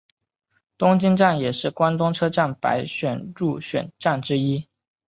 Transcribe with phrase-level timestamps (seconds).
[0.79, 4.67] 东京站也是关东车站百选入选站之一。